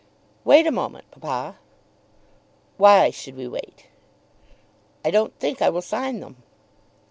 "Wait 0.43 0.65
a 0.65 0.71
moment, 0.71 1.05
papa." 1.11 1.59
"Why 2.77 3.11
should 3.11 3.35
we 3.35 3.47
wait?" 3.47 3.85
"I 5.05 5.11
don't 5.11 5.37
think 5.39 5.61
I 5.61 5.69
will 5.69 5.83
sign 5.83 6.21
them." 6.21 6.37